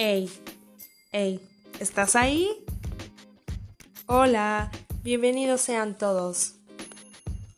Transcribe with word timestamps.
Hey, 0.00 0.30
hey, 1.10 1.40
¿estás 1.80 2.14
ahí? 2.14 2.48
Hola, 4.06 4.70
bienvenidos 5.02 5.60
sean 5.60 5.98
todos. 5.98 6.54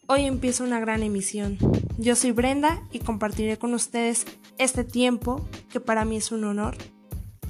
Hoy 0.07 0.25
empieza 0.25 0.65
una 0.65 0.81
gran 0.81 1.03
emisión. 1.03 1.59
Yo 1.99 2.17
soy 2.17 2.31
Brenda 2.31 2.83
y 2.93 3.01
compartiré 3.01 3.59
con 3.59 3.75
ustedes 3.75 4.25
este 4.57 4.85
tiempo 4.85 5.47
que 5.71 5.81
para 5.81 6.07
mí 6.07 6.17
es 6.17 6.33
un 6.33 6.45
honor 6.45 6.79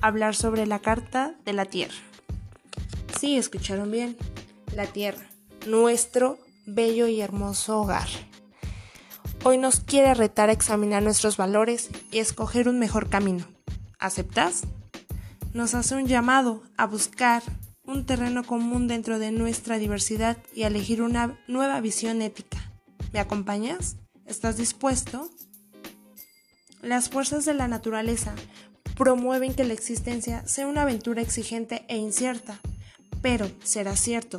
hablar 0.00 0.34
sobre 0.34 0.66
la 0.66 0.80
Carta 0.80 1.36
de 1.44 1.52
la 1.52 1.66
Tierra. 1.66 1.94
Sí, 3.16 3.36
escucharon 3.36 3.92
bien, 3.92 4.16
la 4.74 4.86
Tierra, 4.86 5.24
nuestro 5.68 6.36
bello 6.66 7.06
y 7.06 7.20
hermoso 7.20 7.82
hogar. 7.82 8.08
Hoy 9.44 9.56
nos 9.56 9.78
quiere 9.78 10.14
retar 10.14 10.48
a 10.48 10.52
examinar 10.52 11.04
nuestros 11.04 11.36
valores 11.36 11.90
y 12.10 12.18
escoger 12.18 12.68
un 12.68 12.80
mejor 12.80 13.08
camino. 13.08 13.46
¿Aceptas? 14.00 14.64
Nos 15.52 15.74
hace 15.74 15.96
un 15.96 16.06
llamado 16.06 16.62
a 16.76 16.86
buscar 16.86 17.42
un 17.84 18.06
terreno 18.06 18.44
común 18.44 18.86
dentro 18.86 19.18
de 19.18 19.32
nuestra 19.32 19.78
diversidad 19.78 20.36
y 20.54 20.62
a 20.62 20.68
elegir 20.68 21.02
una 21.02 21.40
nueva 21.48 21.80
visión 21.80 22.22
ética. 22.22 22.58
¿Me 23.12 23.18
acompañas? 23.18 23.96
¿Estás 24.26 24.58
dispuesto? 24.58 25.28
Las 26.82 27.08
fuerzas 27.08 27.44
de 27.46 27.54
la 27.54 27.66
naturaleza 27.66 28.32
promueven 28.96 29.52
que 29.52 29.64
la 29.64 29.72
existencia 29.72 30.46
sea 30.46 30.68
una 30.68 30.82
aventura 30.82 31.20
exigente 31.20 31.84
e 31.88 31.96
incierta, 31.96 32.60
pero 33.20 33.50
será 33.64 33.96
cierto 33.96 34.38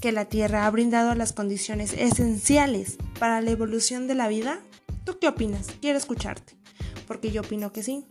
que 0.00 0.10
la 0.10 0.24
Tierra 0.24 0.66
ha 0.66 0.70
brindado 0.70 1.14
las 1.14 1.32
condiciones 1.32 1.92
esenciales 1.92 2.96
para 3.20 3.40
la 3.40 3.50
evolución 3.50 4.08
de 4.08 4.16
la 4.16 4.26
vida? 4.26 4.58
¿Tú 5.04 5.18
qué 5.20 5.28
opinas? 5.28 5.68
Quiero 5.80 5.96
escucharte, 5.96 6.56
porque 7.06 7.30
yo 7.30 7.42
opino 7.42 7.72
que 7.72 7.84
sí, 7.84 8.04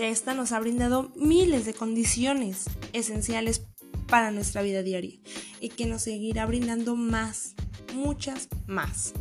que 0.00 0.08
esta 0.08 0.32
nos 0.32 0.52
ha 0.52 0.60
brindado 0.60 1.12
miles 1.14 1.66
de 1.66 1.74
condiciones 1.74 2.64
esenciales 2.94 3.66
para 4.06 4.30
nuestra 4.30 4.62
vida 4.62 4.82
diaria 4.82 5.18
y 5.60 5.68
que 5.68 5.84
nos 5.84 6.00
seguirá 6.00 6.46
brindando 6.46 6.96
más, 6.96 7.54
muchas 7.94 8.48
más. 8.66 9.12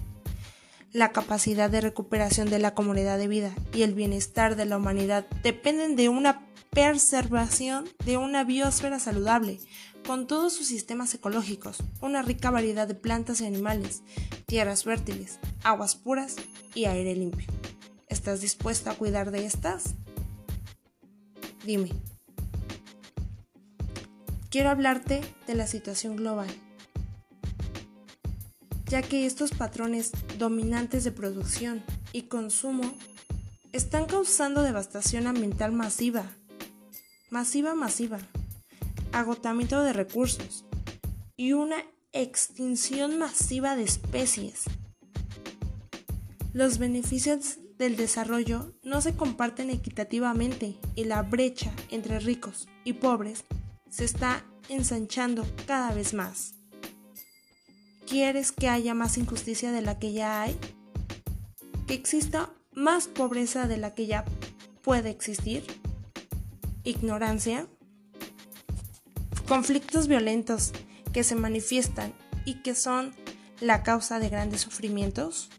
La 0.93 1.11
capacidad 1.11 1.69
de 1.69 1.81
recuperación 1.81 2.49
de 2.49 2.59
la 2.59 2.75
comunidad 2.75 3.17
de 3.17 3.27
vida 3.27 3.53
y 3.73 3.81
el 3.81 3.93
bienestar 3.93 4.55
de 4.55 4.63
la 4.63 4.77
humanidad 4.77 5.27
dependen 5.43 5.97
de 5.97 6.07
una 6.07 6.47
preservación 6.69 7.89
de 8.05 8.15
una 8.15 8.45
biosfera 8.45 8.99
saludable, 8.99 9.59
con 10.07 10.27
todos 10.27 10.53
sus 10.53 10.67
sistemas 10.67 11.13
ecológicos, 11.13 11.83
una 11.99 12.21
rica 12.21 12.51
variedad 12.51 12.87
de 12.87 12.95
plantas 12.95 13.41
y 13.41 13.45
animales, 13.45 14.01
tierras 14.45 14.85
fértiles, 14.85 15.39
aguas 15.61 15.97
puras 15.97 16.37
y 16.73 16.85
aire 16.85 17.17
limpio. 17.17 17.49
¿Estás 18.07 18.39
dispuesto 18.39 18.89
a 18.89 18.93
cuidar 18.93 19.31
de 19.31 19.45
estas? 19.45 19.95
Dime. 21.65 21.89
Quiero 24.49 24.69
hablarte 24.69 25.21
de 25.45 25.55
la 25.55 25.67
situación 25.67 26.15
global, 26.15 26.49
ya 28.87 29.01
que 29.01 29.25
estos 29.25 29.51
patrones 29.51 30.11
dominantes 30.37 31.03
de 31.03 31.11
producción 31.11 31.83
y 32.13 32.23
consumo 32.23 32.93
están 33.73 34.05
causando 34.05 34.63
devastación 34.63 35.27
ambiental 35.27 35.71
masiva, 35.71 36.25
masiva, 37.29 37.75
masiva 37.75 38.19
agotamiento 39.11 39.81
de 39.81 39.93
recursos 39.93 40.65
y 41.35 41.53
una 41.53 41.77
extinción 42.11 43.17
masiva 43.17 43.75
de 43.75 43.83
especies. 43.83 44.63
Los 46.53 46.77
beneficios 46.77 47.59
del 47.79 47.95
desarrollo 47.95 48.75
no 48.83 49.01
se 49.01 49.15
comparten 49.15 49.71
equitativamente 49.71 50.77
y 50.95 51.05
la 51.05 51.23
brecha 51.23 51.73
entre 51.89 52.19
ricos 52.19 52.67
y 52.83 52.93
pobres 52.93 53.45
se 53.89 54.05
está 54.05 54.45
ensanchando 54.67 55.47
cada 55.65 55.91
vez 55.93 56.13
más. 56.13 56.53
¿Quieres 58.05 58.51
que 58.51 58.69
haya 58.69 58.93
más 58.93 59.17
injusticia 59.17 59.71
de 59.71 59.81
la 59.81 59.97
que 59.97 60.13
ya 60.13 60.43
hay? 60.43 60.55
¿Que 61.87 61.95
exista 61.95 62.51
más 62.73 63.07
pobreza 63.07 63.67
de 63.67 63.77
la 63.77 63.95
que 63.95 64.05
ya 64.05 64.25
puede 64.83 65.09
existir? 65.09 65.65
¿Ignorancia? 66.83 67.67
conflictos 69.49 70.07
violentos 70.07 70.73
que 71.11 71.23
se 71.23 71.33
manifiestan 71.33 72.13
y 72.45 72.61
que 72.61 72.75
son 72.75 73.15
la 73.61 73.81
causa 73.81 74.19
de 74.19 74.29
grandes 74.29 74.61
sufrimientos? 74.61 75.49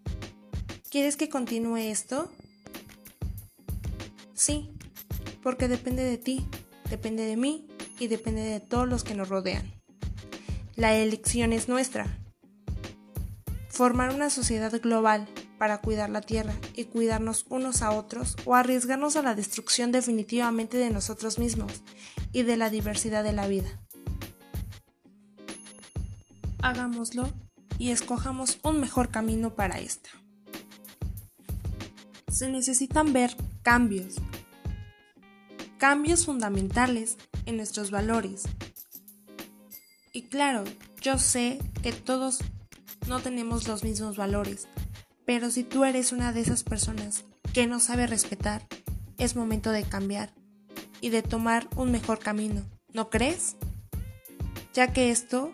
¿Quieres 0.91 1.17
que 1.17 1.29
continúe 1.29 1.77
esto? 1.77 2.33
Sí, 4.35 4.73
porque 5.41 5.69
depende 5.69 6.03
de 6.03 6.19
ti, 6.19 6.45
depende 6.91 7.27
de 7.27 7.37
mí 7.37 7.69
y 8.01 8.09
depende 8.09 8.41
de 8.41 8.59
todos 8.59 8.89
los 8.89 9.05
que 9.05 9.15
nos 9.15 9.29
rodean. 9.29 9.73
La 10.75 10.97
elección 10.97 11.53
es 11.53 11.69
nuestra. 11.69 12.19
Formar 13.69 14.13
una 14.13 14.31
sociedad 14.31 14.73
global 14.83 15.29
para 15.59 15.81
cuidar 15.81 16.11
la 16.11 16.23
Tierra 16.23 16.55
y 16.75 16.87
cuidarnos 16.87 17.47
unos 17.51 17.83
a 17.83 17.93
otros 17.93 18.37
o 18.45 18.57
arriesgarnos 18.57 19.15
a 19.15 19.23
la 19.23 19.37
destrucción 19.37 19.93
definitivamente 19.93 20.77
de 20.77 20.91
nosotros 20.91 21.39
mismos 21.39 21.85
y 22.33 22.43
de 22.43 22.57
la 22.57 22.69
diversidad 22.69 23.23
de 23.23 23.33
la 23.33 23.47
vida. 23.47 23.81
Hagámoslo 26.61 27.31
y 27.79 27.93
escojamos 27.93 28.59
un 28.65 28.81
mejor 28.81 29.11
camino 29.11 29.55
para 29.55 29.79
esta. 29.79 30.11
Se 32.41 32.49
necesitan 32.49 33.13
ver 33.13 33.37
cambios, 33.61 34.15
cambios 35.77 36.25
fundamentales 36.25 37.19
en 37.45 37.59
nuestros 37.59 37.91
valores. 37.91 38.45
Y 40.15 40.23
claro, 40.23 40.65
yo 41.03 41.19
sé 41.19 41.59
que 41.83 41.93
todos 41.93 42.39
no 43.07 43.21
tenemos 43.21 43.69
los 43.69 43.85
mismos 43.85 44.17
valores, 44.17 44.69
pero 45.27 45.51
si 45.51 45.65
tú 45.65 45.85
eres 45.85 46.13
una 46.13 46.33
de 46.33 46.41
esas 46.41 46.63
personas 46.63 47.27
que 47.53 47.67
no 47.67 47.79
sabe 47.79 48.07
respetar, 48.07 48.67
es 49.19 49.37
momento 49.37 49.71
de 49.71 49.83
cambiar 49.83 50.33
y 51.03 51.11
de 51.11 51.21
tomar 51.21 51.69
un 51.77 51.93
mejor 51.93 52.21
camino, 52.21 52.65
¿no 52.95 53.11
crees? 53.11 53.57
Ya 54.73 54.95
que 54.95 55.11
esto 55.11 55.53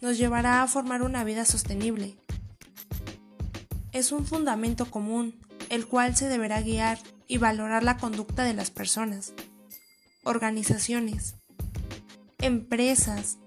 nos 0.00 0.16
llevará 0.16 0.62
a 0.62 0.66
formar 0.66 1.02
una 1.02 1.24
vida 1.24 1.44
sostenible. 1.44 2.16
Es 3.92 4.12
un 4.12 4.24
fundamento 4.24 4.90
común, 4.90 5.43
el 5.74 5.88
cual 5.88 6.14
se 6.14 6.28
deberá 6.28 6.60
guiar 6.62 7.00
y 7.26 7.38
valorar 7.38 7.82
la 7.82 7.96
conducta 7.96 8.44
de 8.44 8.54
las 8.54 8.70
personas, 8.70 9.32
organizaciones, 10.22 11.34
empresas, 12.38 13.38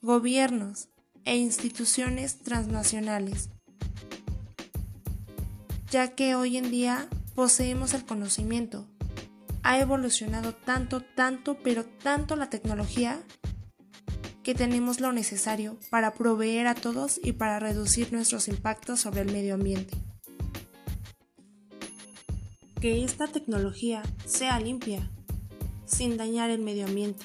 gobiernos 0.00 0.88
e 1.24 1.36
instituciones 1.36 2.40
transnacionales, 2.40 3.48
ya 5.88 6.16
que 6.16 6.34
hoy 6.34 6.56
en 6.56 6.72
día 6.72 7.06
poseemos 7.36 7.94
el 7.94 8.04
conocimiento, 8.04 8.88
ha 9.62 9.78
evolucionado 9.78 10.54
tanto, 10.54 11.00
tanto, 11.00 11.58
pero 11.62 11.84
tanto 11.84 12.34
la 12.34 12.50
tecnología 12.50 13.22
que 14.42 14.56
tenemos 14.56 14.98
lo 14.98 15.12
necesario 15.12 15.78
para 15.90 16.12
proveer 16.12 16.66
a 16.66 16.74
todos 16.74 17.20
y 17.22 17.34
para 17.34 17.60
reducir 17.60 18.12
nuestros 18.12 18.48
impactos 18.48 18.98
sobre 18.98 19.20
el 19.20 19.30
medio 19.30 19.54
ambiente. 19.54 19.96
Que 22.82 23.04
esta 23.04 23.28
tecnología 23.28 24.02
sea 24.26 24.58
limpia, 24.58 25.08
sin 25.86 26.16
dañar 26.16 26.50
el 26.50 26.62
medio 26.62 26.86
ambiente. 26.86 27.24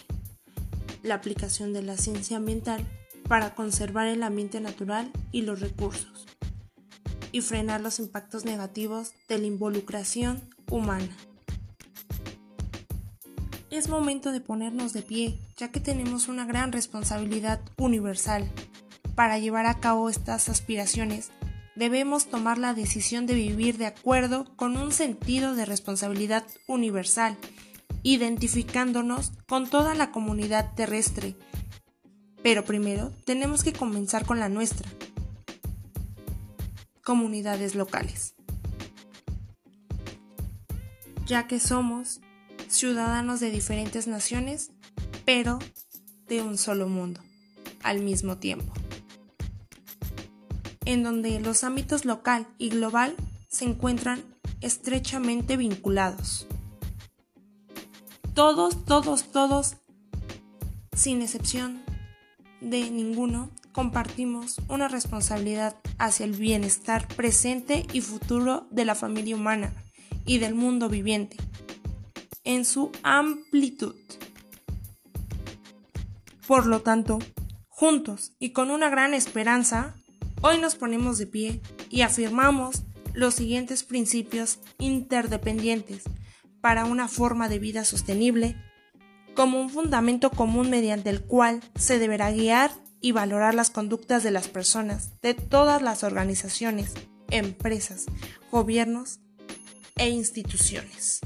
La 1.01 1.15
aplicación 1.15 1.73
de 1.73 1.81
la 1.81 1.97
ciencia 1.97 2.37
ambiental 2.37 2.85
para 3.27 3.55
conservar 3.55 4.05
el 4.05 4.21
ambiente 4.21 4.61
natural 4.61 5.11
y 5.31 5.41
los 5.41 5.59
recursos 5.59 6.27
y 7.31 7.41
frenar 7.41 7.81
los 7.81 7.97
impactos 7.97 8.45
negativos 8.45 9.13
de 9.27 9.39
la 9.39 9.47
involucración 9.47 10.47
humana. 10.69 11.17
Es 13.71 13.89
momento 13.89 14.31
de 14.31 14.41
ponernos 14.41 14.93
de 14.93 15.01
pie, 15.01 15.39
ya 15.57 15.71
que 15.71 15.79
tenemos 15.79 16.27
una 16.27 16.45
gran 16.45 16.71
responsabilidad 16.71 17.61
universal. 17.79 18.47
Para 19.15 19.39
llevar 19.39 19.65
a 19.65 19.79
cabo 19.79 20.07
estas 20.07 20.49
aspiraciones, 20.49 21.31
debemos 21.77 22.25
tomar 22.25 22.57
la 22.57 22.73
decisión 22.73 23.27
de 23.27 23.35
vivir 23.35 23.77
de 23.77 23.85
acuerdo 23.85 24.45
con 24.55 24.77
un 24.77 24.91
sentido 24.91 25.53
de 25.55 25.65
responsabilidad 25.65 26.43
universal, 26.65 27.37
identificándonos 28.01 29.31
con 29.47 29.69
toda 29.69 29.93
la 29.93 30.11
comunidad 30.11 30.73
terrestre. 30.73 31.35
Pero 32.41 32.65
primero 32.65 33.11
tenemos 33.25 33.63
que 33.63 33.73
comenzar 33.73 34.25
con 34.25 34.39
la 34.39 34.49
nuestra, 34.49 34.89
comunidades 37.03 37.75
locales, 37.75 38.33
ya 41.27 41.47
que 41.47 41.59
somos 41.59 42.21
ciudadanos 42.69 43.39
de 43.39 43.51
diferentes 43.51 44.07
naciones, 44.07 44.71
pero 45.25 45.59
de 46.27 46.41
un 46.41 46.57
solo 46.57 46.87
mundo, 46.87 47.21
al 47.83 48.01
mismo 48.01 48.37
tiempo, 48.37 48.73
en 50.87 51.03
donde 51.03 51.41
los 51.41 51.65
ámbitos 51.65 52.05
local 52.05 52.47
y 52.57 52.69
global 52.69 53.13
se 53.49 53.65
encuentran 53.65 54.23
estrechamente 54.61 55.57
vinculados. 55.57 56.47
todos, 58.33 58.85
todos, 58.85 59.31
todos, 59.31 59.75
sin 60.95 61.21
excepción 61.21 61.83
de 62.61 62.89
ninguno, 62.89 63.51
compartimos 63.73 64.61
una 64.69 64.87
responsabilidad 64.87 65.75
hacia 65.97 66.25
el 66.25 66.31
bienestar 66.31 67.07
presente 67.09 67.85
y 67.91 67.99
futuro 67.99 68.67
de 68.71 68.85
la 68.85 68.95
familia 68.95 69.35
humana 69.35 69.73
y 70.25 70.37
del 70.37 70.55
mundo 70.55 70.87
viviente, 70.87 71.35
en 72.45 72.63
su 72.63 72.91
amplitud. 73.03 73.95
Por 76.47 76.65
lo 76.65 76.81
tanto, 76.81 77.19
juntos 77.67 78.31
y 78.39 78.51
con 78.51 78.71
una 78.71 78.89
gran 78.89 79.13
esperanza, 79.13 79.95
hoy 80.41 80.59
nos 80.59 80.75
ponemos 80.75 81.17
de 81.17 81.27
pie 81.27 81.61
y 81.89 82.01
afirmamos 82.01 82.83
los 83.13 83.33
siguientes 83.33 83.83
principios 83.83 84.59
interdependientes 84.77 86.03
para 86.61 86.85
una 86.85 87.07
forma 87.07 87.49
de 87.49 87.59
vida 87.59 87.85
sostenible 87.85 88.55
como 89.35 89.61
un 89.61 89.69
fundamento 89.69 90.31
común 90.31 90.69
mediante 90.69 91.09
el 91.09 91.21
cual 91.21 91.61
se 91.75 91.99
deberá 91.99 92.31
guiar 92.31 92.71
y 93.01 93.11
valorar 93.11 93.53
las 93.53 93.69
conductas 93.69 94.23
de 94.23 94.31
las 94.31 94.47
personas, 94.47 95.11
de 95.21 95.35
todas 95.35 95.81
las 95.81 96.03
organizaciones, 96.03 96.93
empresas, 97.29 98.05
gobiernos 98.51 99.19
e 99.95 100.09
instituciones. 100.09 101.19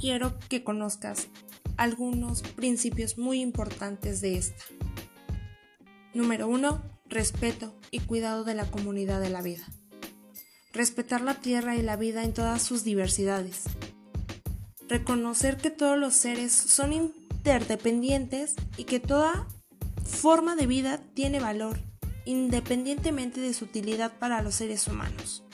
Quiero 0.00 0.38
que 0.48 0.64
conozcas 0.64 1.28
algunos 1.76 2.42
principios 2.42 3.18
muy 3.18 3.40
importantes 3.40 4.20
de 4.20 4.38
esta. 4.38 4.64
Número 6.14 6.48
1. 6.48 6.89
Respeto 7.10 7.74
y 7.90 7.98
cuidado 7.98 8.44
de 8.44 8.54
la 8.54 8.70
comunidad 8.70 9.20
de 9.20 9.30
la 9.30 9.42
vida. 9.42 9.66
Respetar 10.72 11.20
la 11.20 11.34
tierra 11.34 11.76
y 11.76 11.82
la 11.82 11.96
vida 11.96 12.22
en 12.22 12.32
todas 12.32 12.62
sus 12.62 12.84
diversidades. 12.84 13.64
Reconocer 14.88 15.56
que 15.56 15.70
todos 15.70 15.98
los 15.98 16.14
seres 16.14 16.52
son 16.52 16.92
interdependientes 16.92 18.54
y 18.76 18.84
que 18.84 19.00
toda 19.00 19.48
forma 20.04 20.56
de 20.56 20.66
vida 20.66 20.98
tiene 21.14 21.40
valor, 21.40 21.80
independientemente 22.24 23.40
de 23.40 23.54
su 23.54 23.66
utilidad 23.66 24.16
para 24.18 24.40
los 24.40 24.54
seres 24.54 24.86
humanos. 24.86 25.44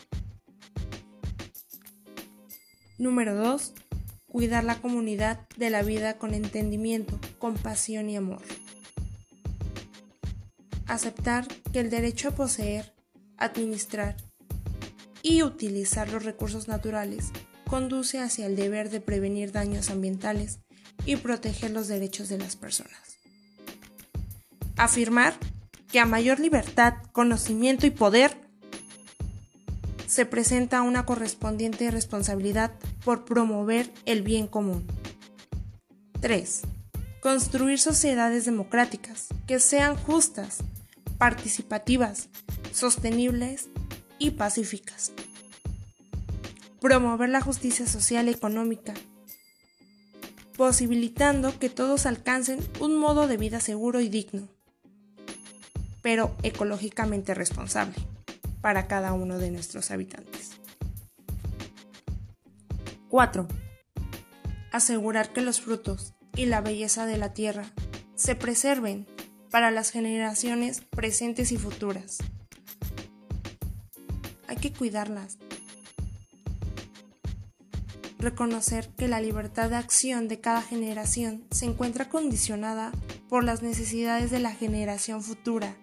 Número 2.99 3.35
2 3.35 3.73
cuidar 4.37 4.64
la 4.64 4.82
comunidad 4.82 5.49
de 5.56 5.70
la 5.70 5.82
vida 5.82 6.19
con 6.19 6.35
entendimiento, 6.35 7.19
compasión 7.38 8.11
y 8.11 8.17
amor. 8.17 8.43
Aceptar 10.87 11.47
que 11.73 11.81
el 11.81 11.91
derecho 11.91 12.29
a 12.29 12.33
poseer, 12.33 12.94
administrar 13.37 14.17
y 15.23 15.43
utilizar 15.43 16.09
los 16.11 16.25
recursos 16.25 16.69
naturales 16.69 17.33
conduce 17.69 18.21
hacia 18.21 18.47
el 18.47 18.56
deber 18.56 18.91
de 18.91 19.00
prevenir 19.00 19.53
daños 19.53 19.91
ambientales 19.91 20.61
y 21.05 21.17
proteger 21.17 21.73
los 21.73 21.88
derechos 21.88 22.29
de 22.29 22.38
las 22.38 22.56
personas. 22.56 23.19
Afirmar 24.77 25.35
que 25.91 26.00
a 26.00 26.06
mayor 26.06 26.41
libertad, 26.41 26.94
conocimiento 27.12 27.87
y 27.87 27.91
poder 27.91 28.37
se 30.06 30.27
presenta 30.27 30.83
una 30.83 31.05
correspondiente 31.05 31.91
responsabilidad 31.91 32.73
por 33.05 33.25
promover 33.25 33.93
el 34.05 34.23
bien 34.23 34.47
común. 34.47 34.87
3. 36.21 36.62
Construir 37.21 37.79
sociedades 37.79 38.44
democráticas 38.44 39.29
que 39.47 39.59
sean 39.59 39.97
justas, 39.97 40.59
participativas, 41.19 42.29
sostenibles 42.73 43.69
y 44.19 44.33
pacíficas. 44.33 45.13
Promover 46.81 47.29
la 47.29 47.41
justicia 47.41 47.87
social 47.87 48.29
y 48.29 48.33
económica, 48.33 48.95
posibilitando 50.57 51.59
que 51.59 51.69
todos 51.69 52.07
alcancen 52.07 52.59
un 52.81 52.97
modo 52.97 53.27
de 53.27 53.37
vida 53.37 53.61
seguro 53.61 54.01
y 54.01 54.09
digno, 54.09 54.49
pero 56.03 56.37
ecológicamente 56.43 57.35
responsable 57.35 57.95
para 58.61 58.87
cada 58.87 59.12
uno 59.12 59.39
de 59.39 59.51
nuestros 59.51 59.91
habitantes. 59.91 60.53
4. 63.09 63.47
Asegurar 64.73 65.33
que 65.33 65.41
los 65.41 65.61
frutos 65.61 66.15
y 66.37 66.47
la 66.47 66.61
belleza 66.61 67.07
de 67.07 67.17
la 67.17 67.33
tierra 67.33 67.65
se 68.15 68.35
preserven 68.35 69.07
para 69.51 69.71
las 69.71 69.91
generaciones 69.91 70.81
presentes 70.81 71.53
y 71.53 71.57
futuras. 71.57 72.19
Hay 74.49 74.57
que 74.57 74.73
cuidarlas. 74.73 75.39
Reconocer 78.19 78.89
que 78.97 79.09
la 79.09 79.21
libertad 79.21 79.71
de 79.71 79.77
acción 79.77 80.29
de 80.29 80.41
cada 80.41 80.63
generación 80.63 81.45
se 81.51 81.67
encuentra 81.67 82.09
condicionada 82.09 82.93
por 83.29 83.45
las 83.45 83.63
necesidades 83.63 84.31
de 84.31 84.41
la 84.41 84.53
generación 84.53 85.23
futura 85.23 85.77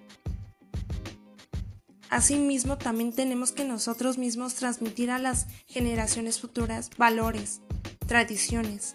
Asimismo, 2.13 2.77
también 2.77 3.12
tenemos 3.12 3.51
que 3.51 3.65
nosotros 3.65 4.19
mismos 4.19 4.54
transmitir 4.54 5.10
a 5.10 5.18
las 5.18 5.48
generaciones 5.65 6.39
futuras 6.39 6.92
valores, 6.95 7.62
tradiciones. 8.06 8.94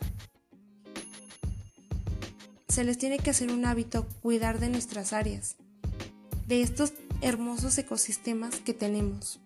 Se 2.69 2.85
les 2.85 2.99
tiene 2.99 3.19
que 3.19 3.31
hacer 3.31 3.51
un 3.51 3.65
hábito 3.65 4.07
cuidar 4.21 4.61
de 4.61 4.69
nuestras 4.69 5.13
áreas, 5.13 5.57
de 6.47 6.63
estos 6.63 6.93
hermosos 7.23 7.77
ecosistemas 7.79 8.57
que 8.61 8.75
tenemos, 8.75 9.41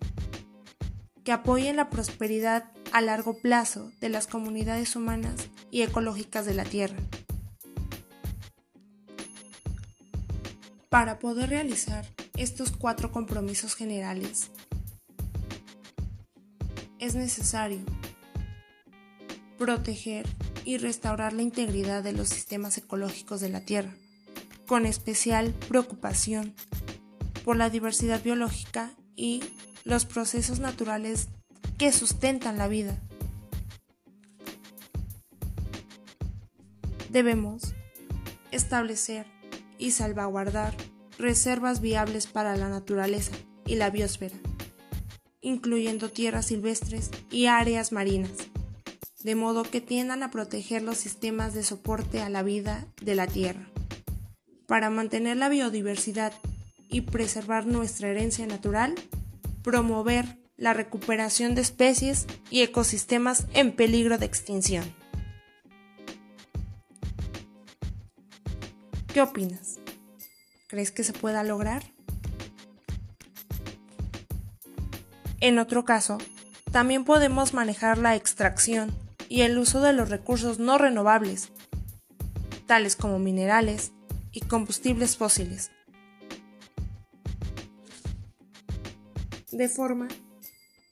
que 1.25 1.33
apoyen 1.33 1.77
la 1.77 1.89
prosperidad 1.89 2.71
a 2.93 3.01
largo 3.01 3.39
plazo 3.39 3.91
de 4.01 4.09
las 4.09 4.27
comunidades 4.27 4.97
humanas 4.97 5.49
y 5.71 5.83
ecológicas 5.83 6.45
de 6.47 6.55
la 6.55 6.65
Tierra. 6.65 6.99
Para 10.91 11.19
poder 11.19 11.49
realizar 11.49 12.07
estos 12.37 12.73
cuatro 12.73 13.13
compromisos 13.13 13.75
generales, 13.75 14.51
es 16.99 17.15
necesario 17.15 17.81
proteger 19.57 20.27
y 20.65 20.79
restaurar 20.79 21.33
la 21.33 21.43
integridad 21.43 22.03
de 22.03 22.13
los 22.13 22.29
sistemas 22.29 22.79
ecológicos 22.79 23.41
de 23.41 23.49
la 23.49 23.61
Tierra, 23.65 23.95
con 24.67 24.87
especial 24.87 25.55
preocupación 25.69 26.55
por 27.45 27.57
la 27.57 27.71
diversidad 27.71 28.23
biológica 28.23 28.93
y 29.17 29.43
los 29.85 30.05
procesos 30.05 30.61
naturales 30.61 31.29
que 31.79 31.93
sustentan 31.93 32.59
la 32.59 32.69
vida. 32.69 32.99
Debemos 37.11 37.75
establecer 38.53 39.27
y 39.79 39.91
salvaguardar 39.91 40.75
reservas 41.19 41.81
viables 41.81 42.27
para 42.27 42.57
la 42.57 42.69
naturaleza 42.69 43.33
y 43.67 43.75
la 43.75 43.91
biosfera, 43.91 44.37
incluyendo 45.41 46.11
tierras 46.11 46.47
silvestres 46.47 47.11
y 47.31 47.47
áreas 47.47 47.93
marinas, 47.93 48.31
de 49.25 49.35
modo 49.35 49.63
que 49.63 49.81
tiendan 49.81 50.23
a 50.23 50.31
proteger 50.31 50.83
los 50.83 50.99
sistemas 50.99 51.55
de 51.55 51.63
soporte 51.63 52.21
a 52.21 52.29
la 52.29 52.43
vida 52.43 52.87
de 53.01 53.15
la 53.15 53.27
Tierra. 53.27 53.69
Para 54.67 54.91
mantener 54.91 55.37
la 55.37 55.49
biodiversidad 55.49 56.33
y 56.89 57.03
preservar 57.03 57.67
nuestra 57.67 58.09
herencia 58.09 58.47
natural, 58.47 58.95
promover 59.63 60.39
la 60.57 60.75
recuperación 60.75 61.55
de 61.55 61.63
especies 61.63 62.27
y 62.51 62.63
ecosistemas 62.63 63.47
en 63.55 63.73
peligro 63.73 64.19
de 64.19 64.27
extinción. 64.27 64.85
¿Qué 69.13 69.21
opinas? 69.21 69.79
¿Crees 70.69 70.91
que 70.91 71.05
se 71.05 71.13
pueda 71.13 71.45
lograr? 71.45 71.83
En 75.41 75.59
otro 75.59 75.85
caso, 75.85 76.19
también 76.71 77.05
podemos 77.05 77.53
manejar 77.53 77.99
la 77.99 78.15
extracción 78.17 79.02
y 79.33 79.41
el 79.41 79.57
uso 79.57 79.81
de 79.81 79.95
los 79.95 80.11
recursos 80.11 80.59
no 80.59 80.77
renovables, 80.77 81.49
tales 82.67 82.97
como 82.97 83.19
minerales 83.19 83.93
y 84.31 84.41
combustibles 84.41 85.17
fósiles, 85.17 85.71
de 89.51 89.71
forma 89.71 90.09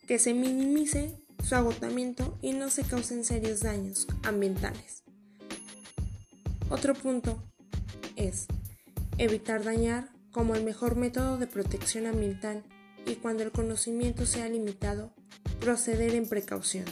que 0.08 0.18
se 0.18 0.32
minimice 0.32 1.14
su 1.44 1.54
agotamiento 1.54 2.38
y 2.40 2.54
no 2.54 2.70
se 2.70 2.82
causen 2.82 3.26
serios 3.26 3.60
daños 3.60 4.06
ambientales. 4.22 5.02
Otro 6.70 6.94
punto 6.94 7.44
es 8.16 8.46
evitar 9.18 9.64
dañar 9.64 10.12
como 10.30 10.54
el 10.54 10.64
mejor 10.64 10.96
método 10.96 11.36
de 11.36 11.46
protección 11.46 12.06
ambiental 12.06 12.64
y 13.04 13.16
cuando 13.16 13.42
el 13.42 13.52
conocimiento 13.52 14.24
sea 14.24 14.48
limitado, 14.48 15.12
proceder 15.60 16.14
en 16.14 16.26
precaución. 16.26 16.86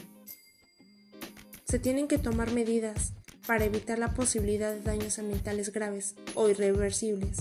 Se 1.69 1.79
tienen 1.79 2.09
que 2.09 2.17
tomar 2.17 2.51
medidas 2.53 3.13
para 3.47 3.67
evitar 3.67 3.99
la 3.99 4.15
posibilidad 4.15 4.73
de 4.73 4.81
daños 4.81 5.19
ambientales 5.19 5.71
graves 5.71 6.15
o 6.35 6.49
irreversibles, 6.49 7.41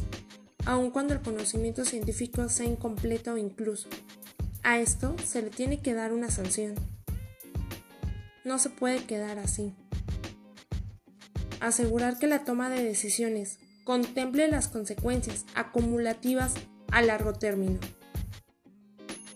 aun 0.65 0.91
cuando 0.91 1.13
el 1.13 1.21
conocimiento 1.21 1.85
científico 1.85 2.49
sea 2.49 2.65
incompleto 2.65 3.33
o 3.33 3.37
incluso. 3.37 3.87
A 4.63 4.79
esto 4.79 5.15
se 5.25 5.41
le 5.41 5.49
tiene 5.49 5.79
que 5.79 5.93
dar 5.93 6.11
una 6.11 6.29
sanción. 6.29 6.75
No 8.43 8.59
se 8.59 8.69
puede 8.69 9.05
quedar 9.05 9.39
así. 9.39 9.73
Asegurar 11.61 12.19
que 12.19 12.27
la 12.27 12.43
toma 12.43 12.69
de 12.69 12.83
decisiones 12.83 13.59
contemple 13.85 14.49
las 14.49 14.67
consecuencias 14.67 15.45
acumulativas 15.55 16.53
a 16.91 17.01
largo 17.01 17.31
término, 17.31 17.79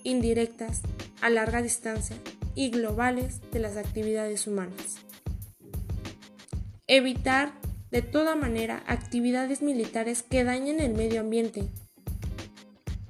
indirectas, 0.04 0.82
a 1.22 1.30
larga 1.30 1.62
distancia 1.62 2.18
y 2.56 2.70
globales 2.70 3.40
de 3.52 3.60
las 3.60 3.78
actividades 3.78 4.48
humanas. 4.48 4.98
Evitar 6.88 7.54
de 7.92 8.02
toda 8.02 8.36
manera 8.36 8.84
actividades 8.88 9.62
militares 9.62 10.24
que 10.24 10.44
dañen 10.44 10.80
el 10.80 10.94
medio 10.94 11.22
ambiente. 11.22 11.70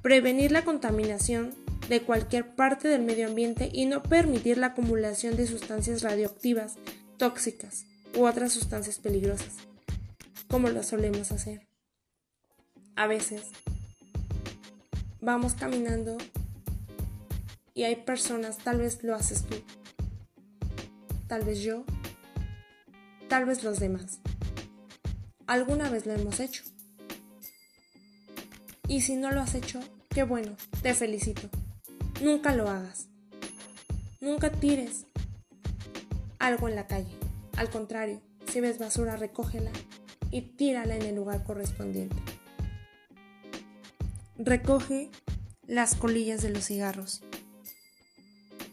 Prevenir 0.02 0.52
la 0.52 0.64
contaminación 0.64 1.54
de 1.88 2.02
cualquier 2.02 2.54
parte 2.54 2.88
del 2.88 3.02
medio 3.02 3.28
ambiente 3.28 3.70
y 3.72 3.86
no 3.86 4.02
permitir 4.02 4.58
la 4.58 4.68
acumulación 4.68 5.36
de 5.36 5.46
sustancias 5.46 6.02
radioactivas, 6.02 6.76
tóxicas 7.18 7.86
u 8.16 8.24
otras 8.24 8.52
sustancias 8.52 8.98
peligrosas 8.98 9.56
como 10.52 10.68
lo 10.68 10.82
solemos 10.82 11.32
hacer. 11.32 11.66
A 12.94 13.06
veces 13.06 13.46
vamos 15.22 15.54
caminando 15.54 16.18
y 17.74 17.84
hay 17.84 17.96
personas, 17.96 18.58
tal 18.58 18.78
vez 18.78 19.02
lo 19.02 19.14
haces 19.14 19.44
tú, 19.44 19.56
tal 21.26 21.44
vez 21.44 21.60
yo, 21.60 21.84
tal 23.28 23.44
vez 23.44 23.64
los 23.64 23.80
demás. 23.80 24.20
Alguna 25.46 25.90
vez 25.90 26.06
lo 26.06 26.12
hemos 26.12 26.40
hecho. 26.40 26.64
Y 28.88 29.00
si 29.00 29.16
no 29.16 29.30
lo 29.30 29.40
has 29.40 29.54
hecho, 29.54 29.80
qué 30.10 30.22
bueno, 30.22 30.56
te 30.82 30.94
felicito. 30.94 31.48
Nunca 32.22 32.54
lo 32.54 32.68
hagas. 32.68 33.08
Nunca 34.20 34.50
tires 34.50 35.06
algo 36.38 36.68
en 36.68 36.76
la 36.76 36.86
calle. 36.86 37.16
Al 37.56 37.70
contrario, 37.70 38.20
si 38.50 38.60
ves 38.60 38.78
basura, 38.78 39.16
recógela 39.16 39.70
y 40.30 40.42
tírala 40.42 40.96
en 40.96 41.02
el 41.02 41.16
lugar 41.16 41.44
correspondiente. 41.44 42.16
Recoge 44.38 45.10
las 45.66 45.94
colillas 45.94 46.42
de 46.42 46.50
los 46.50 46.66
cigarros, 46.66 47.22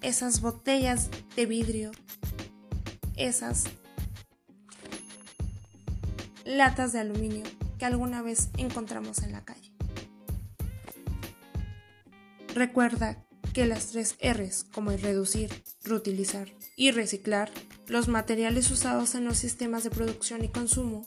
esas 0.02 0.42
botellas 0.42 1.10
de 1.36 1.46
vidrio, 1.46 1.92
esas 3.16 3.66
latas 6.46 6.94
de 6.94 7.00
aluminio 7.00 7.44
que 7.78 7.86
alguna 7.86 8.22
vez 8.22 8.50
encontramos 8.58 9.24
en 9.24 9.32
la 9.32 9.44
calle. 9.46 9.72
Recuerda 12.54 13.24
que 13.54 13.66
las 13.66 13.88
tres 13.88 14.16
R's, 14.22 14.64
como 14.64 14.92
el 14.92 15.02
reducir, 15.02 15.50
reutilizar 15.84 16.50
y 16.76 16.92
reciclar, 16.92 17.52
los 17.88 18.08
materiales 18.08 18.70
usados 18.72 19.16
en 19.16 19.26
los 19.26 19.38
sistemas 19.38 19.84
de 19.84 19.90
producción 19.90 20.44
y 20.44 20.50
consumo 20.50 21.06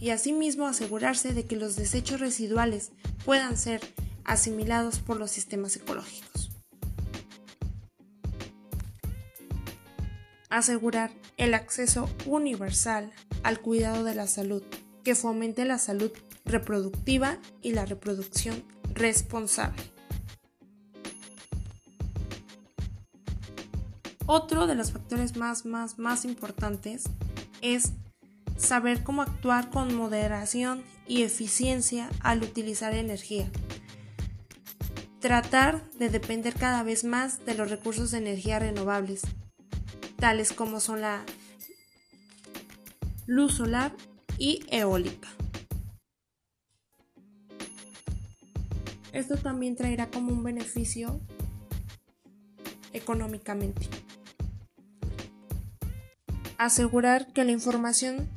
y 0.00 0.10
asimismo 0.10 0.66
asegurarse 0.66 1.34
de 1.34 1.44
que 1.46 1.56
los 1.56 1.76
desechos 1.76 2.20
residuales 2.20 2.90
puedan 3.24 3.56
ser 3.56 3.80
asimilados 4.24 4.98
por 4.98 5.18
los 5.18 5.30
sistemas 5.30 5.76
ecológicos. 5.76 6.29
Asegurar 10.50 11.10
el 11.36 11.54
acceso 11.54 12.10
universal 12.26 13.12
al 13.42 13.60
cuidado 13.60 14.04
de 14.04 14.14
la 14.14 14.26
salud, 14.26 14.62
que 15.04 15.14
fomente 15.14 15.64
la 15.64 15.78
salud 15.78 16.12
reproductiva 16.44 17.38
y 17.62 17.72
la 17.72 17.86
reproducción 17.86 18.62
responsable. 18.92 19.82
Otro 24.26 24.66
de 24.66 24.76
los 24.76 24.92
factores 24.92 25.36
más, 25.36 25.64
más, 25.66 25.98
más 25.98 26.24
importantes 26.24 27.04
es 27.62 27.92
saber 28.56 29.02
cómo 29.02 29.22
actuar 29.22 29.70
con 29.70 29.94
moderación 29.94 30.84
y 31.08 31.22
eficiencia 31.22 32.08
al 32.20 32.42
utilizar 32.42 32.94
energía. 32.94 33.50
Tratar 35.18 35.82
de 35.98 36.10
depender 36.10 36.54
cada 36.54 36.82
vez 36.82 37.04
más 37.04 37.44
de 37.44 37.54
los 37.54 37.70
recursos 37.70 38.12
de 38.12 38.18
energía 38.18 38.58
renovables, 38.58 39.22
tales 40.20 40.52
como 40.52 40.80
son 40.80 41.00
la 41.00 41.24
luz 43.26 43.54
solar 43.54 43.92
y 44.38 44.64
eólica. 44.70 45.28
Esto 49.12 49.36
también 49.36 49.76
traerá 49.76 50.08
como 50.10 50.32
un 50.32 50.44
beneficio 50.44 51.20
económicamente. 52.92 53.88
Asegurar 56.58 57.32
que 57.32 57.44
la 57.44 57.52
información 57.52 58.28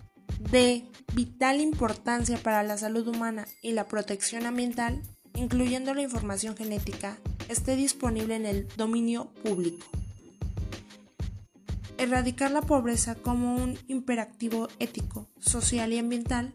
de 0.51 0.83
vital 1.13 1.59
importancia 1.59 2.37
para 2.37 2.63
la 2.63 2.77
salud 2.77 3.07
humana 3.07 3.45
y 3.61 3.73
la 3.73 3.87
protección 3.87 4.45
ambiental, 4.45 5.01
incluyendo 5.35 5.93
la 5.93 6.01
información 6.01 6.55
genética, 6.55 7.17
esté 7.49 7.75
disponible 7.75 8.35
en 8.35 8.45
el 8.45 8.67
dominio 8.77 9.33
público. 9.43 9.85
Erradicar 11.97 12.51
la 12.51 12.61
pobreza 12.61 13.15
como 13.15 13.55
un 13.55 13.77
imperativo 13.87 14.67
ético, 14.79 15.29
social 15.39 15.93
y 15.93 15.99
ambiental 15.99 16.53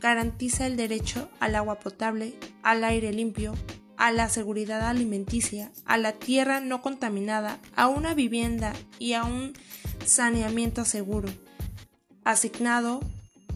garantiza 0.00 0.66
el 0.66 0.76
derecho 0.76 1.28
al 1.40 1.56
agua 1.56 1.80
potable, 1.80 2.34
al 2.62 2.84
aire 2.84 3.12
limpio, 3.12 3.54
a 3.96 4.12
la 4.12 4.28
seguridad 4.28 4.82
alimenticia, 4.82 5.72
a 5.84 5.98
la 5.98 6.12
tierra 6.12 6.60
no 6.60 6.82
contaminada, 6.82 7.58
a 7.74 7.88
una 7.88 8.14
vivienda 8.14 8.72
y 8.98 9.14
a 9.14 9.24
un 9.24 9.54
saneamiento 10.06 10.84
seguro, 10.84 11.28
asignado 12.24 13.00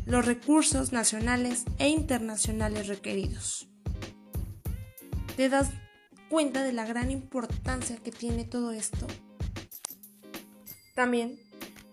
los 0.05 0.26
recursos 0.26 0.93
nacionales 0.93 1.64
e 1.79 1.88
internacionales 1.88 2.88
requeridos. 2.88 3.69
¿Te 5.37 5.49
das 5.49 5.71
cuenta 6.29 6.64
de 6.64 6.73
la 6.73 6.85
gran 6.85 7.11
importancia 7.11 7.97
que 7.97 8.11
tiene 8.11 8.45
todo 8.45 8.73
esto? 8.73 9.07
También 10.95 11.39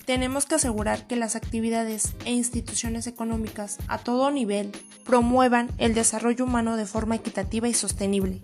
tenemos 0.05 0.45
que 0.45 0.55
asegurar 0.55 1.07
que 1.07 1.15
las 1.15 1.35
actividades 1.35 2.13
e 2.25 2.31
instituciones 2.31 3.07
económicas 3.07 3.77
a 3.87 3.97
todo 3.99 4.31
nivel 4.31 4.71
promuevan 5.05 5.69
el 5.77 5.93
desarrollo 5.93 6.45
humano 6.45 6.77
de 6.77 6.85
forma 6.85 7.15
equitativa 7.15 7.67
y 7.67 7.73
sostenible 7.73 8.41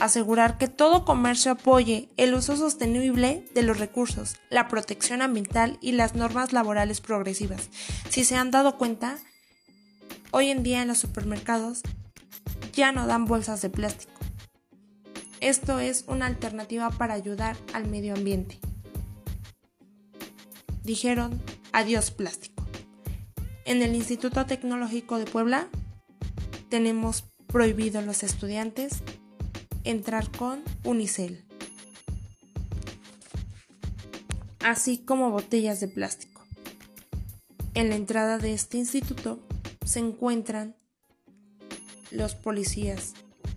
asegurar 0.00 0.58
que 0.58 0.68
todo 0.68 1.04
comercio 1.04 1.52
apoye 1.52 2.08
el 2.16 2.34
uso 2.34 2.56
sostenible 2.56 3.44
de 3.54 3.62
los 3.62 3.78
recursos, 3.78 4.36
la 4.50 4.68
protección 4.68 5.22
ambiental 5.22 5.78
y 5.80 5.92
las 5.92 6.14
normas 6.14 6.52
laborales 6.52 7.00
progresivas. 7.00 7.68
Si 8.08 8.24
se 8.24 8.36
han 8.36 8.50
dado 8.50 8.78
cuenta, 8.78 9.18
hoy 10.30 10.50
en 10.50 10.62
día 10.62 10.82
en 10.82 10.88
los 10.88 10.98
supermercados 10.98 11.82
ya 12.72 12.92
no 12.92 13.06
dan 13.06 13.24
bolsas 13.24 13.60
de 13.60 13.70
plástico. 13.70 14.12
Esto 15.40 15.78
es 15.78 16.04
una 16.08 16.26
alternativa 16.26 16.90
para 16.90 17.14
ayudar 17.14 17.56
al 17.72 17.88
medio 17.88 18.14
ambiente. 18.14 18.58
Dijeron 20.88 21.38
adiós 21.72 22.10
plástico. 22.10 22.64
En 23.66 23.82
el 23.82 23.94
Instituto 23.94 24.46
Tecnológico 24.46 25.18
de 25.18 25.26
Puebla 25.26 25.68
tenemos 26.70 27.24
prohibido 27.46 27.98
a 27.98 28.02
los 28.02 28.22
estudiantes 28.22 29.02
entrar 29.84 30.30
con 30.30 30.62
unicel, 30.84 31.44
así 34.60 34.96
como 34.96 35.30
botellas 35.30 35.78
de 35.80 35.88
plástico. 35.88 36.42
En 37.74 37.90
la 37.90 37.96
entrada 37.96 38.38
de 38.38 38.54
este 38.54 38.78
instituto 38.78 39.46
se 39.84 39.98
encuentran 39.98 40.74
los 42.10 42.34
policías 42.34 43.12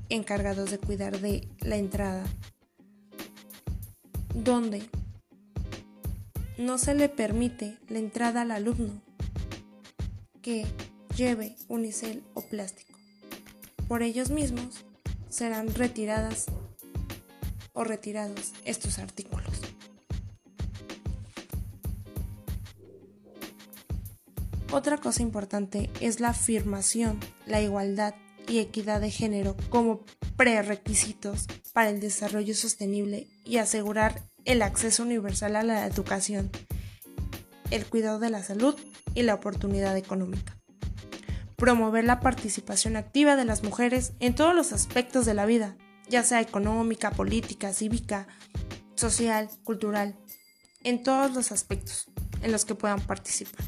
encargados 0.10 0.70
de 0.70 0.80
cuidar 0.80 1.22
de 1.22 1.48
la 1.62 1.78
entrada, 1.78 2.26
donde 4.36 4.84
no 6.62 6.78
se 6.78 6.94
le 6.94 7.10
permite 7.10 7.80
la 7.90 7.98
entrada 7.98 8.42
al 8.44 8.52
alumno 8.52 9.02
que 10.44 10.68
lleve 11.16 11.56
unicel 11.68 12.24
o 12.36 12.42
plástico. 12.42 12.98
Por 13.88 14.04
ellos 14.04 14.30
mismos 14.30 14.86
serán 15.28 15.74
retiradas 15.74 16.46
o 17.74 17.84
retirados 17.84 18.54
estos 18.64 19.00
artículos. 19.00 19.60
Otra 24.72 24.98
cosa 24.98 25.24
importante 25.24 25.90
es 26.00 26.20
la 26.20 26.30
afirmación, 26.30 27.20
la 27.48 27.60
igualdad 27.62 28.14
y 28.48 28.60
equidad 28.60 29.02
de 29.02 29.10
género 29.10 29.58
como 29.70 30.02
prerequisitos 30.38 31.48
para 31.74 31.90
el 31.90 32.00
desarrollo 32.00 32.54
sostenible 32.54 33.28
y 33.46 33.58
asegurar 33.58 34.31
el 34.46 34.62
acceso 34.62 35.04
universal 35.04 35.56
a 35.56 35.64
la 35.64 35.86
educación, 35.86 36.50
el 37.70 37.86
cuidado 37.86 38.20
de 38.20 38.30
la 38.30 38.44
salud 38.44 38.76
y 39.14 39.24
la 39.24 39.36
oportunidad 39.36 39.98
económica 39.98 40.62
promover 41.62 42.04
la 42.06 42.22
participación 42.22 42.96
activa 42.96 43.36
de 43.36 43.46
las 43.46 43.64
mujeres 43.64 44.14
en 44.20 44.34
todos 44.34 44.56
los 44.56 44.74
aspectos 44.74 45.28
de 45.28 45.36
la 45.36 45.46
vida, 45.46 45.78
ya 46.10 46.24
sea 46.24 46.42
económica, 46.42 47.12
política, 47.12 47.72
cívica, 47.72 48.28
social, 48.96 49.48
cultural, 49.64 50.16
en 50.84 51.04
todos 51.04 51.36
los 51.36 51.52
aspectos 51.52 52.08
en 52.42 52.52
los 52.52 52.66
que 52.66 52.74
puedan 52.74 53.00
participar. 53.00 53.64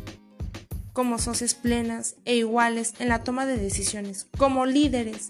como 0.91 1.19
socios 1.19 1.53
plenas 1.53 2.15
e 2.25 2.35
iguales 2.35 2.93
en 2.97 3.09
la 3.09 3.23
toma 3.23 3.45
de 3.45 3.57
decisiones, 3.57 4.27
como 4.39 4.65
líderes 4.65 5.27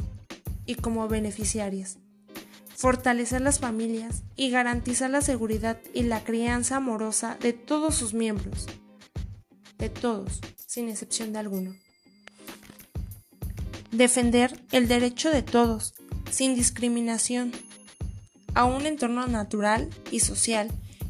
y 0.66 0.76
como 0.76 1.10
beneficiarias. 1.10 2.00
Fortalecer 2.76 3.42
las 3.42 3.60
familias 3.60 4.24
y 4.36 4.50
garantizar 4.50 5.10
la 5.10 5.22
seguridad 5.22 5.80
y 5.94 6.04
la 6.04 6.24
crianza 6.24 6.78
amorosa 6.78 7.38
de 7.40 7.54
todos 7.54 7.96
sus 7.96 8.14
miembros. 8.14 8.66
De 9.78 9.90
todos, 9.90 10.42
sin 10.66 10.90
excepción 10.90 11.34
de 11.34 11.40
alguno. 11.40 11.76
Defender 13.92 14.60
el 14.72 14.88
derecho 14.88 15.30
de 15.30 15.44
todos, 15.44 15.94
sin 16.32 16.56
discriminación, 16.56 17.52
a 18.56 18.66
un 18.66 18.86
entorno 18.86 19.28
natural 19.28 19.90
y 20.12 20.20
social 20.20 20.70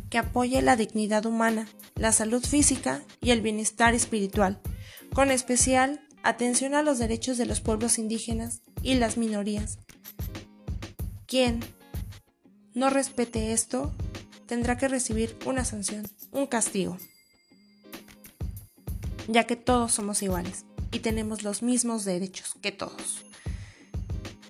que 0.10 0.18
apoye 0.18 0.62
la 0.62 0.76
dignidad 0.76 1.26
humana, 1.26 1.68
la 1.96 2.12
salud 2.12 2.44
física 2.44 3.04
y 3.22 3.32
el 3.32 3.42
bienestar 3.42 3.94
espiritual, 3.94 4.62
con 5.14 5.32
especial 5.32 6.02
atención 6.24 6.74
a 6.74 6.84
los 6.84 7.00
derechos 7.00 7.38
de 7.38 7.46
los 7.46 7.62
pueblos 7.62 7.98
indígenas 7.98 8.62
y 8.82 8.96
las 8.96 9.18
minorías. 9.18 9.80
Quien 11.34 11.62
no 12.76 12.92
respete 12.92 13.54
esto 13.54 13.92
tendrá 14.46 14.78
que 14.78 14.88
recibir 14.88 15.36
una 15.48 15.66
sanción, 15.66 16.08
un 16.32 16.46
castigo, 16.46 17.00
ya 19.28 19.46
que 19.46 19.56
todos 19.56 19.94
somos 19.94 20.22
iguales 20.22 20.66
y 20.92 21.00
tenemos 21.00 21.42
los 21.42 21.64
mismos 21.64 22.06
derechos 22.06 22.54
que 22.62 22.72
todos. 22.72 23.26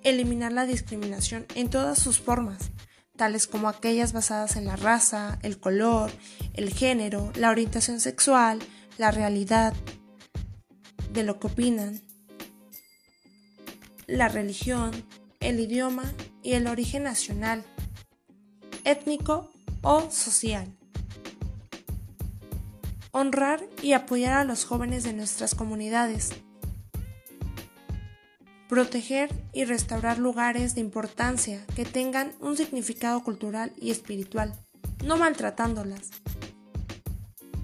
Eliminar 0.02 0.52
la 0.52 0.66
discriminación 0.66 1.46
en 1.54 1.70
todas 1.70 1.98
sus 1.98 2.20
formas, 2.20 2.70
tales 3.16 3.46
como 3.46 3.70
aquellas 3.70 4.12
basadas 4.12 4.56
en 4.56 4.66
la 4.66 4.76
raza, 4.76 5.38
el 5.40 5.58
color, 5.58 6.10
el 6.52 6.70
género, 6.70 7.32
la 7.34 7.48
orientación 7.48 7.98
sexual, 7.98 8.58
la 8.98 9.10
realidad, 9.10 9.72
de 11.14 11.22
lo 11.22 11.40
que 11.40 11.46
opinan, 11.46 12.02
la 14.06 14.28
religión, 14.28 14.90
el 15.40 15.60
idioma 15.60 16.12
y 16.44 16.52
el 16.52 16.68
origen 16.68 17.02
nacional, 17.02 17.64
étnico 18.84 19.50
o 19.82 20.08
social. 20.10 20.68
Honrar 23.10 23.64
y 23.82 23.94
apoyar 23.94 24.34
a 24.34 24.44
los 24.44 24.64
jóvenes 24.64 25.02
de 25.04 25.14
nuestras 25.14 25.54
comunidades, 25.54 26.32
proteger 28.68 29.30
y 29.52 29.64
restaurar 29.64 30.18
lugares 30.18 30.74
de 30.74 30.82
importancia 30.82 31.64
que 31.74 31.84
tengan 31.84 32.32
un 32.40 32.56
significado 32.56 33.22
cultural 33.24 33.72
y 33.76 33.90
espiritual, 33.90 34.54
no 35.04 35.16
maltratándolas. 35.16 36.10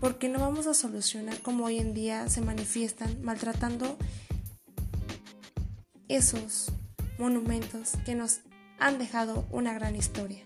Porque 0.00 0.30
no 0.30 0.38
vamos 0.38 0.66
a 0.66 0.72
solucionar 0.72 1.38
como 1.42 1.66
hoy 1.66 1.78
en 1.78 1.92
día 1.92 2.26
se 2.30 2.40
manifiestan 2.40 3.22
maltratando 3.22 3.98
esos 6.08 6.72
monumentos 7.18 7.92
que 8.06 8.14
nos 8.14 8.40
han 8.80 8.98
dejado 8.98 9.46
una 9.50 9.72
gran 9.72 9.94
historia. 9.94 10.44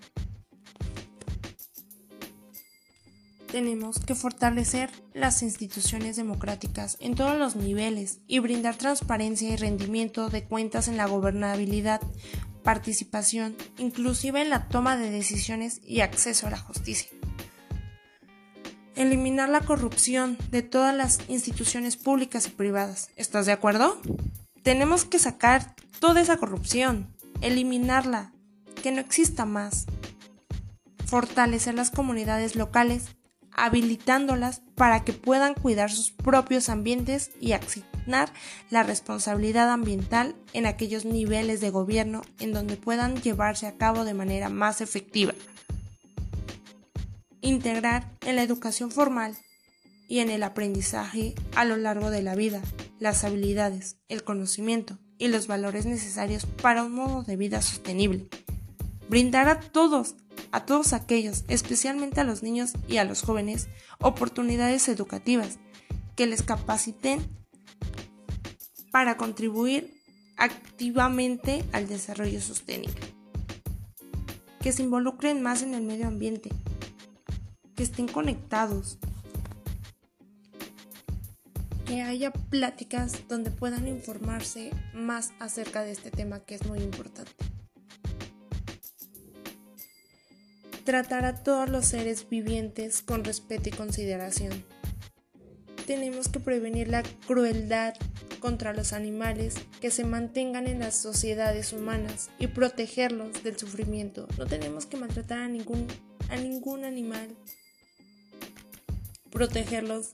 tenemos 3.54 4.00
que 4.00 4.16
fortalecer 4.16 4.90
las 5.12 5.40
instituciones 5.44 6.16
democráticas 6.16 6.96
en 6.98 7.14
todos 7.14 7.38
los 7.38 7.54
niveles 7.54 8.18
y 8.26 8.40
brindar 8.40 8.74
transparencia 8.74 9.48
y 9.48 9.54
rendimiento 9.54 10.28
de 10.28 10.42
cuentas 10.42 10.88
en 10.88 10.96
la 10.96 11.06
gobernabilidad, 11.06 12.00
participación, 12.64 13.54
inclusive 13.78 14.42
en 14.42 14.50
la 14.50 14.66
toma 14.66 14.96
de 14.96 15.08
decisiones 15.12 15.80
y 15.84 16.00
acceso 16.00 16.48
a 16.48 16.50
la 16.50 16.58
justicia. 16.58 17.10
Eliminar 18.96 19.48
la 19.48 19.60
corrupción 19.60 20.36
de 20.50 20.62
todas 20.62 20.92
las 20.92 21.20
instituciones 21.28 21.96
públicas 21.96 22.48
y 22.48 22.50
privadas. 22.50 23.10
¿Estás 23.14 23.46
de 23.46 23.52
acuerdo? 23.52 24.00
Tenemos 24.64 25.04
que 25.04 25.20
sacar 25.20 25.76
toda 26.00 26.20
esa 26.20 26.38
corrupción, 26.38 27.13
eliminarla, 27.44 28.32
que 28.82 28.90
no 28.90 29.00
exista 29.00 29.44
más. 29.44 29.86
Fortalecer 31.06 31.74
las 31.74 31.90
comunidades 31.90 32.56
locales 32.56 33.08
habilitándolas 33.52 34.62
para 34.74 35.04
que 35.04 35.12
puedan 35.12 35.54
cuidar 35.54 35.90
sus 35.90 36.10
propios 36.10 36.68
ambientes 36.68 37.30
y 37.40 37.52
asignar 37.52 38.32
la 38.70 38.82
responsabilidad 38.82 39.70
ambiental 39.70 40.34
en 40.54 40.66
aquellos 40.66 41.04
niveles 41.04 41.60
de 41.60 41.70
gobierno 41.70 42.22
en 42.40 42.52
donde 42.52 42.76
puedan 42.76 43.20
llevarse 43.22 43.66
a 43.66 43.76
cabo 43.76 44.04
de 44.04 44.14
manera 44.14 44.48
más 44.48 44.80
efectiva. 44.80 45.34
Integrar 47.42 48.10
en 48.22 48.36
la 48.36 48.42
educación 48.42 48.90
formal 48.90 49.36
y 50.08 50.18
en 50.18 50.30
el 50.30 50.42
aprendizaje 50.42 51.34
a 51.54 51.64
lo 51.64 51.76
largo 51.76 52.10
de 52.10 52.22
la 52.22 52.34
vida 52.34 52.60
las 52.98 53.22
habilidades, 53.22 53.98
el 54.08 54.24
conocimiento 54.24 54.98
y 55.18 55.28
los 55.28 55.46
valores 55.46 55.86
necesarios 55.86 56.46
para 56.46 56.84
un 56.84 56.92
modo 56.92 57.22
de 57.22 57.36
vida 57.36 57.62
sostenible. 57.62 58.28
Brindar 59.08 59.48
a 59.48 59.60
todos 59.60 60.16
a 60.54 60.64
todos 60.64 60.92
aquellos, 60.92 61.44
especialmente 61.48 62.20
a 62.20 62.24
los 62.24 62.44
niños 62.44 62.74
y 62.86 62.98
a 62.98 63.04
los 63.04 63.22
jóvenes, 63.22 63.68
oportunidades 64.00 64.88
educativas 64.88 65.58
que 66.14 66.28
les 66.28 66.42
capaciten 66.42 67.20
para 68.92 69.16
contribuir 69.16 70.00
activamente 70.36 71.64
al 71.72 71.88
desarrollo 71.88 72.40
sostenible. 72.40 72.94
Que 74.60 74.70
se 74.70 74.84
involucren 74.84 75.42
más 75.42 75.62
en 75.62 75.74
el 75.74 75.82
medio 75.82 76.06
ambiente, 76.06 76.50
que 77.74 77.82
estén 77.82 78.06
conectados, 78.06 78.98
haya 82.02 82.32
pláticas 82.32 83.28
donde 83.28 83.50
puedan 83.50 83.88
informarse 83.88 84.70
más 84.92 85.32
acerca 85.38 85.82
de 85.82 85.92
este 85.92 86.10
tema 86.10 86.40
que 86.40 86.54
es 86.54 86.66
muy 86.66 86.80
importante. 86.80 87.32
tratar 90.84 91.24
a 91.24 91.42
todos 91.42 91.68
los 91.68 91.86
seres 91.86 92.28
vivientes 92.28 93.02
con 93.02 93.24
respeto 93.24 93.70
y 93.70 93.72
consideración. 93.72 94.64
Tenemos 95.86 96.28
que 96.28 96.40
prevenir 96.40 96.88
la 96.88 97.02
crueldad 97.26 97.94
contra 98.38 98.74
los 98.74 98.92
animales 98.92 99.54
que 99.80 99.90
se 99.90 100.04
mantengan 100.04 100.66
en 100.66 100.80
las 100.80 100.96
sociedades 100.96 101.72
humanas 101.72 102.30
y 102.38 102.46
protegerlos 102.48 103.42
del 103.42 103.58
sufrimiento. 103.58 104.28
No 104.38 104.46
tenemos 104.46 104.86
que 104.86 104.98
maltratar 104.98 105.38
a 105.38 105.48
ningún, 105.48 105.86
a 106.28 106.36
ningún 106.36 106.84
animal. 106.84 107.34
Protegerlos 109.30 110.12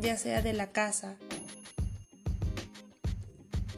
ya 0.00 0.16
sea 0.16 0.42
de 0.42 0.52
la 0.52 0.72
caza, 0.72 1.16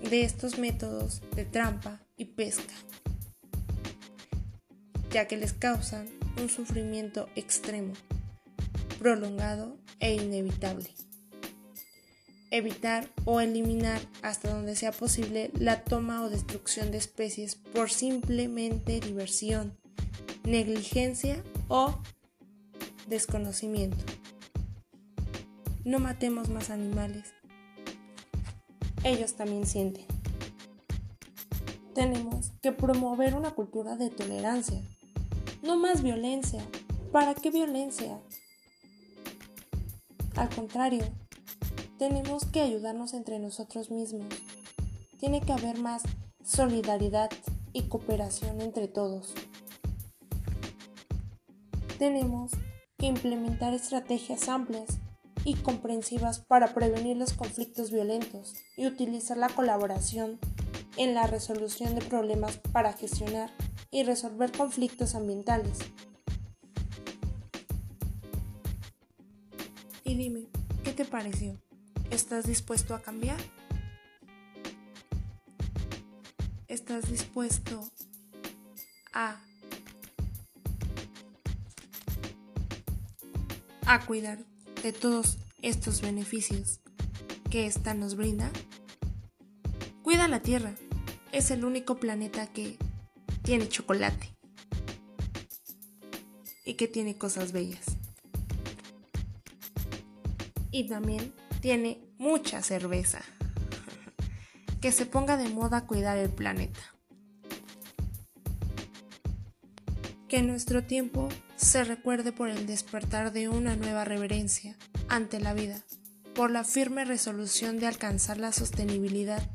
de 0.02 0.22
estos 0.22 0.58
métodos 0.58 1.22
de 1.34 1.44
trampa 1.44 2.00
y 2.16 2.24
pesca 2.24 2.74
ya 5.10 5.26
que 5.26 5.36
les 5.36 5.52
causan 5.52 6.08
un 6.40 6.48
sufrimiento 6.48 7.28
extremo, 7.34 7.92
prolongado 8.98 9.76
e 9.98 10.14
inevitable. 10.14 10.90
Evitar 12.52 13.08
o 13.24 13.40
eliminar 13.40 14.00
hasta 14.22 14.50
donde 14.50 14.74
sea 14.74 14.92
posible 14.92 15.50
la 15.58 15.84
toma 15.84 16.22
o 16.22 16.30
destrucción 16.30 16.90
de 16.90 16.98
especies 16.98 17.54
por 17.56 17.90
simplemente 17.90 19.00
diversión, 19.00 19.78
negligencia 20.44 21.42
o 21.68 22.00
desconocimiento. 23.08 24.04
No 25.84 25.98
matemos 25.98 26.48
más 26.48 26.70
animales. 26.70 27.32
Ellos 29.04 29.34
también 29.34 29.66
sienten. 29.66 30.06
Tenemos 31.94 32.52
que 32.62 32.72
promover 32.72 33.34
una 33.34 33.50
cultura 33.52 33.96
de 33.96 34.10
tolerancia 34.10 34.82
no 35.62 35.76
más 35.76 36.02
violencia. 36.02 36.62
¿Para 37.12 37.34
qué 37.34 37.50
violencia? 37.50 38.18
Al 40.36 40.48
contrario, 40.48 41.04
tenemos 41.98 42.46
que 42.46 42.60
ayudarnos 42.60 43.14
entre 43.14 43.38
nosotros 43.38 43.90
mismos. 43.90 44.28
Tiene 45.18 45.40
que 45.40 45.52
haber 45.52 45.78
más 45.78 46.02
solidaridad 46.44 47.30
y 47.72 47.82
cooperación 47.82 48.60
entre 48.60 48.88
todos. 48.88 49.34
Tenemos 51.98 52.52
que 52.96 53.06
implementar 53.06 53.74
estrategias 53.74 54.48
amplias 54.48 54.98
y 55.44 55.54
comprensivas 55.54 56.40
para 56.40 56.74
prevenir 56.74 57.16
los 57.16 57.32
conflictos 57.32 57.90
violentos 57.90 58.54
y 58.76 58.86
utilizar 58.86 59.36
la 59.36 59.48
colaboración 59.48 60.38
en 60.96 61.14
la 61.14 61.26
resolución 61.26 61.94
de 61.94 62.04
problemas 62.04 62.58
para 62.72 62.92
gestionar 62.92 63.50
y 63.90 64.02
resolver 64.02 64.52
conflictos 64.52 65.14
ambientales. 65.14 65.78
Y 70.04 70.14
dime, 70.14 70.46
¿qué 70.84 70.92
te 70.92 71.04
pareció? 71.04 71.56
¿Estás 72.10 72.46
dispuesto 72.46 72.94
a 72.94 73.00
cambiar? 73.00 73.38
¿Estás 76.68 77.10
dispuesto 77.10 77.88
a 79.12 79.40
a 83.86 84.06
cuidar 84.06 84.38
de 84.82 84.92
todos 84.92 85.38
estos 85.60 86.00
beneficios 86.00 86.80
que 87.50 87.66
ésta 87.66 87.94
nos 87.94 88.14
brinda? 88.16 88.50
Cuida 90.02 90.28
la 90.28 90.40
Tierra. 90.40 90.74
Es 91.32 91.50
el 91.50 91.64
único 91.64 91.98
planeta 91.98 92.46
que 92.46 92.78
tiene 93.42 93.68
chocolate 93.68 94.34
y 96.64 96.74
que 96.74 96.88
tiene 96.88 97.16
cosas 97.16 97.52
bellas. 97.52 97.84
Y 100.70 100.88
también 100.88 101.34
tiene 101.60 102.00
mucha 102.18 102.62
cerveza. 102.62 103.20
que 104.80 104.92
se 104.92 105.04
ponga 105.04 105.36
de 105.36 105.48
moda 105.48 105.86
cuidar 105.86 106.16
el 106.16 106.30
planeta. 106.30 106.80
Que 110.28 110.42
nuestro 110.42 110.84
tiempo 110.84 111.28
se 111.60 111.84
recuerde 111.84 112.32
por 112.32 112.48
el 112.48 112.66
despertar 112.66 113.32
de 113.32 113.50
una 113.50 113.76
nueva 113.76 114.04
reverencia 114.04 114.76
ante 115.08 115.40
la 115.40 115.52
vida, 115.52 115.84
por 116.34 116.50
la 116.50 116.64
firme 116.64 117.04
resolución 117.04 117.78
de 117.78 117.86
alcanzar 117.86 118.38
la 118.38 118.50
sostenibilidad, 118.50 119.46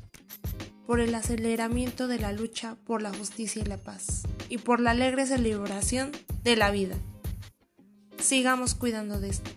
por 0.86 1.00
el 1.00 1.16
aceleramiento 1.16 2.08
de 2.08 2.20
la 2.20 2.32
lucha 2.32 2.78
por 2.86 3.02
la 3.02 3.12
justicia 3.12 3.64
y 3.64 3.66
la 3.66 3.78
paz, 3.78 4.22
y 4.50 4.60
por 4.60 4.80
la 4.80 4.92
alegre 4.92 5.26
celebración 5.26 6.12
de 6.44 6.56
la 6.56 6.70
vida. 6.70 6.96
Sigamos 8.20 8.76
cuidando 8.76 9.20
de 9.20 9.30
esto. 9.30 9.50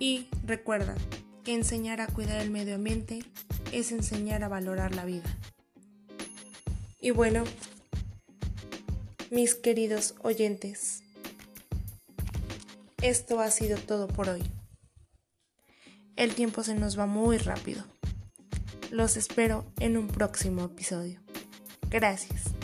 Y 0.00 0.26
recuerda 0.44 0.96
que 1.44 1.54
enseñar 1.54 2.00
a 2.00 2.08
cuidar 2.08 2.40
el 2.40 2.50
medio 2.50 2.74
ambiente 2.74 3.20
es 3.70 3.92
enseñar 3.92 4.42
a 4.42 4.48
valorar 4.48 4.94
la 4.94 5.04
vida. 5.04 5.38
Y 7.00 7.12
bueno, 7.12 7.44
mis 9.30 9.54
queridos 9.54 10.14
oyentes, 10.22 11.02
esto 13.02 13.40
ha 13.40 13.50
sido 13.50 13.78
todo 13.78 14.08
por 14.08 14.28
hoy. 14.28 14.42
El 16.16 16.34
tiempo 16.34 16.62
se 16.62 16.74
nos 16.74 16.98
va 16.98 17.06
muy 17.06 17.38
rápido. 17.38 17.84
Los 18.90 19.16
espero 19.16 19.64
en 19.80 19.96
un 19.96 20.08
próximo 20.08 20.64
episodio. 20.64 21.20
Gracias. 21.90 22.55